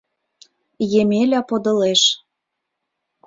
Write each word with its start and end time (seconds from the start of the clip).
Емеля 1.01 1.41
подылеш. 1.49 2.01